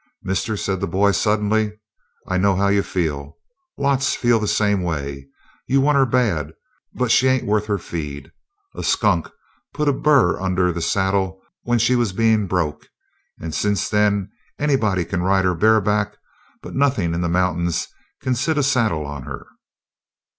"Mister," 0.23 0.57
said 0.57 0.81
the 0.81 0.87
boy 0.87 1.11
suddenly, 1.11 1.73
"I 2.27 2.39
know 2.39 2.55
how 2.55 2.69
you 2.69 2.81
feel. 2.81 3.37
Lots 3.77 4.15
feel 4.15 4.39
the 4.39 4.47
same 4.47 4.81
way. 4.81 5.27
You 5.67 5.79
want 5.79 5.99
her 5.99 6.07
bad, 6.07 6.53
but 6.91 7.11
she 7.11 7.27
ain't 7.27 7.45
worth 7.45 7.67
her 7.67 7.77
feed. 7.77 8.31
A 8.73 8.81
skunk 8.83 9.27
put 9.75 9.87
a 9.87 9.93
bur 9.93 10.39
under 10.39 10.71
the 10.71 10.81
saddle 10.81 11.39
when 11.61 11.77
she 11.77 11.95
was 11.95 12.13
bein' 12.13 12.47
broke, 12.47 12.87
and 13.39 13.53
since 13.53 13.89
then 13.89 14.31
anybody 14.57 15.05
can 15.05 15.21
ride 15.21 15.45
her 15.45 15.53
bareback, 15.53 16.17
but 16.63 16.73
nothin' 16.73 17.13
in 17.13 17.21
the 17.21 17.29
mountains 17.29 17.87
can 18.23 18.33
sit 18.33 18.57
a 18.57 18.63
saddle 18.63 19.05
on 19.05 19.21
her." 19.25 19.45